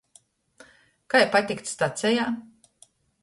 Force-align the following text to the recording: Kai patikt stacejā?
Kai 1.15 1.21
patikt 1.35 1.71
stacejā? 1.73 2.25